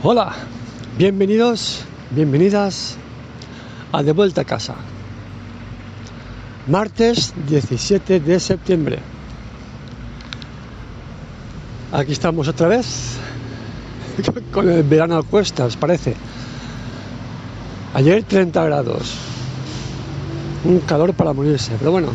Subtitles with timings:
[0.00, 0.32] Hola,
[0.96, 1.80] bienvenidos,
[2.12, 2.96] bienvenidas
[3.90, 4.76] a De Vuelta a Casa.
[6.68, 9.00] Martes 17 de septiembre.
[11.90, 13.16] Aquí estamos otra vez
[14.52, 16.14] con el verano a cuestas, parece.
[17.92, 19.16] Ayer 30 grados.
[20.64, 22.10] Un calor para morirse, pero bueno.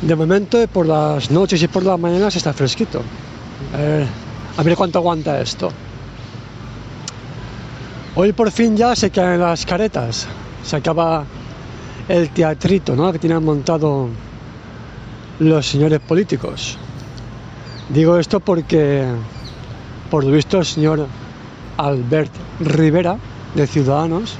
[0.00, 3.00] De momento por las noches y por las mañanas está fresquito.
[3.72, 4.08] A ver,
[4.56, 5.70] a ver cuánto aguanta esto.
[8.14, 10.26] Hoy por fin ya se caen las caretas.
[10.62, 11.24] Se acaba
[12.08, 13.10] el teatrito ¿no?
[13.12, 14.08] que tienen montado
[15.38, 16.76] los señores políticos.
[17.88, 19.06] Digo esto porque,
[20.10, 21.06] por lo visto, el señor
[21.78, 23.16] Albert Rivera,
[23.54, 24.36] de Ciudadanos,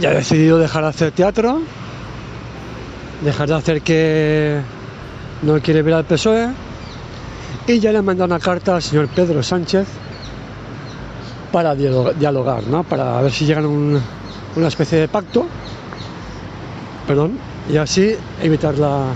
[0.00, 1.60] ya ha decidido dejar de hacer teatro,
[3.22, 4.60] dejar de hacer que
[5.42, 6.63] no quiere ver al PSOE
[7.66, 9.86] y ya le ha mandado una carta al señor Pedro Sánchez
[11.52, 12.82] para dialogar, ¿no?
[12.84, 15.46] para ver si llegan a una especie de pacto,
[17.06, 17.38] perdón,
[17.70, 19.06] y así evitar la,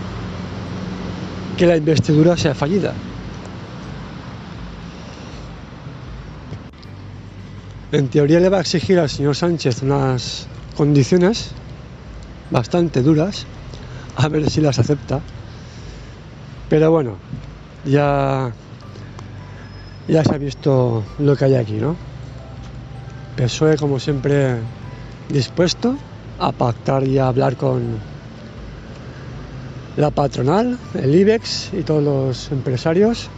[1.57, 2.95] que la investidura sea fallida.
[7.91, 11.51] En teoría le va a exigir al señor Sánchez unas condiciones
[12.51, 13.47] bastante duras,
[14.17, 15.21] a ver si las acepta.
[16.69, 17.17] Pero bueno,
[17.85, 18.53] ya,
[20.09, 21.97] ya se ha visto lo que hay aquí, ¿no?
[23.37, 24.57] PSOE, como siempre,
[25.29, 25.97] dispuesto
[26.39, 27.99] a pactar y a hablar con
[29.97, 33.29] la patronal, el IBEX y todos los empresarios.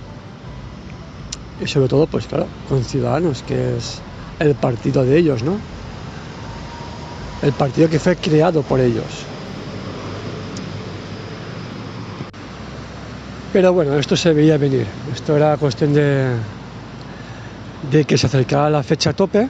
[1.62, 4.00] Y sobre todo, pues claro, con Ciudadanos, que es
[4.38, 5.58] el partido de ellos, ¿no?
[7.42, 9.29] El partido que fue creado por ellos.
[13.52, 14.86] Pero bueno, esto se veía venir.
[15.12, 16.34] Esto era cuestión de,
[17.90, 19.48] de que se acercara la fecha tope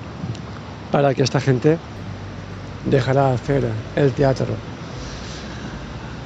[0.90, 1.78] para que esta gente
[2.86, 3.64] dejara hacer
[3.96, 4.54] el teatro.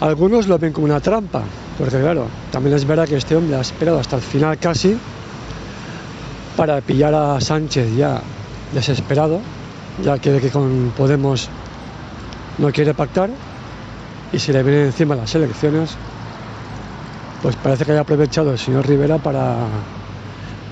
[0.01, 1.43] Algunos lo ven como una trampa,
[1.79, 4.97] porque claro, también es verdad que este hombre ha esperado hasta el final casi
[6.57, 8.21] para pillar a Sánchez ya
[8.73, 9.41] desesperado,
[10.03, 11.49] ya que con Podemos
[12.59, 13.31] no quiere pactar
[14.33, 15.97] y se le vienen encima las elecciones,
[17.45, 19.57] pues parece que haya aprovechado el señor Rivera para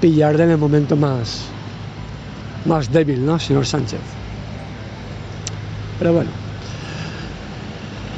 [0.01, 1.43] pillarle en el momento más,
[2.65, 3.39] más débil, ¿no?
[3.39, 4.01] Señor Sánchez.
[5.99, 6.31] Pero bueno.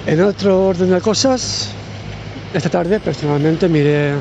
[0.07, 1.71] En otro orden de cosas,
[2.53, 4.15] esta tarde personalmente miré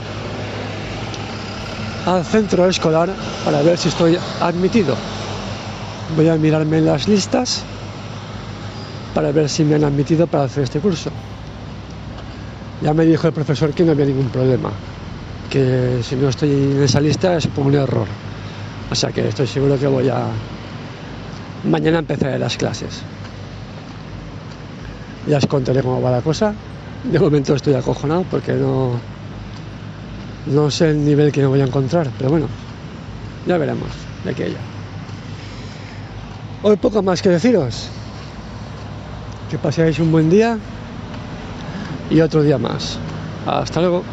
[2.08, 3.10] al centro escolar
[3.46, 4.96] para ver si estoy admitido.
[6.16, 7.62] Voy a mirarme en las listas
[9.14, 11.12] para ver si me han admitido para hacer este curso.
[12.84, 14.70] Ya me dijo el profesor que no había ningún problema,
[15.50, 18.08] que si no estoy en esa lista es por un error.
[18.92, 20.26] O sea que estoy seguro que voy a...
[21.64, 23.02] Mañana empezaré las clases.
[25.30, 26.54] Ya os contaré cómo va la cosa.
[27.06, 29.00] De momento estoy acojonado porque no...
[30.48, 32.48] No sé el nivel que me voy a encontrar, pero bueno,
[33.48, 33.88] ya veremos
[34.26, 34.58] de aquello.
[36.64, 37.88] Hoy poco más que deciros.
[39.50, 40.60] Que paséis un buen día
[42.14, 43.00] y otro día más.
[43.46, 44.04] Hasta luego.